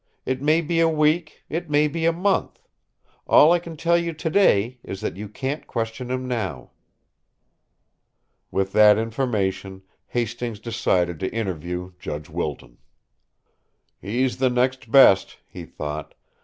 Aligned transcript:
It 0.25 0.41
may 0.41 0.61
be 0.61 0.79
a 0.79 0.89
week; 0.89 1.43
it 1.47 1.69
may 1.69 1.87
be 1.87 2.05
a 2.05 2.11
month. 2.11 2.59
All 3.27 3.51
I 3.51 3.59
can 3.59 3.77
tell 3.77 3.99
you 3.99 4.13
today 4.13 4.79
is 4.83 4.99
that 5.01 5.15
you 5.15 5.29
can't 5.29 5.67
question 5.67 6.09
him 6.09 6.27
now." 6.27 6.71
With 8.49 8.71
that 8.71 8.97
information, 8.97 9.83
Hastings 10.07 10.59
decided 10.59 11.19
to 11.19 11.31
interview 11.31 11.91
Judge 11.99 12.31
Wilton. 12.31 12.79
"He's 14.01 14.37
the 14.37 14.49
next 14.49 14.89
best," 14.89 15.37
he 15.47 15.65
thought. 15.65 16.15